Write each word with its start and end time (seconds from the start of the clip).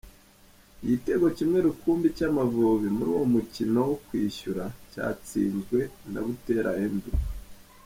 Igitego 0.83 1.25
kimwe 1.37 1.57
rukumbi 1.65 2.07
cy’Amavubi 2.17 2.87
muri 2.95 3.09
uwo 3.15 3.25
mukino 3.33 3.77
wo 3.89 3.95
kwishyura, 4.05 4.63
cyatsinzwe 4.91 5.79
na 6.11 6.19
Buteera 6.25 6.71
Andrew. 6.85 7.17